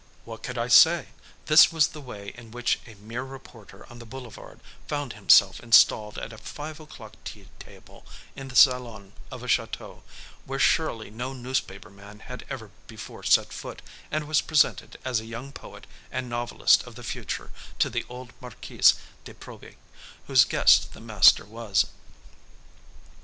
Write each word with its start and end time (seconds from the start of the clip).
What 0.25 0.41
could 0.41 0.57
I 0.57 0.67
say? 0.67 1.09
This 1.45 1.71
was 1.71 1.89
the 1.89 2.01
way 2.01 2.33
in 2.35 2.49
which 2.49 2.79
a 2.87 2.95
mere 2.95 3.21
reporter 3.21 3.85
on 3.87 3.99
the 3.99 4.05
Boulevard 4.07 4.59
found 4.87 5.13
himself 5.13 5.59
installed 5.59 6.17
at 6.17 6.33
a 6.33 6.39
five 6.39 6.79
o'clock 6.79 7.13
tea 7.23 7.47
table 7.59 8.03
in 8.35 8.47
the 8.47 8.55
salon 8.55 9.13
of 9.29 9.43
a 9.43 9.45
château, 9.45 10.01
where 10.43 10.57
surely 10.57 11.11
no 11.11 11.33
newspaper 11.33 11.91
man 11.91 12.21
had 12.21 12.47
ever 12.49 12.71
before 12.87 13.21
set 13.21 13.53
foot 13.53 13.83
and 14.09 14.27
was 14.27 14.41
presented 14.41 14.97
as 15.05 15.19
a 15.19 15.25
young 15.25 15.51
poet 15.51 15.85
and 16.11 16.27
novelist 16.27 16.81
of 16.87 16.95
the 16.95 17.03
future 17.03 17.51
to 17.77 17.87
the 17.87 18.03
old 18.09 18.33
Marquise 18.41 18.95
de 19.23 19.35
Proby, 19.35 19.75
whose 20.25 20.45
guest 20.45 20.93
the 20.93 20.99
master 20.99 21.45
was. 21.45 21.85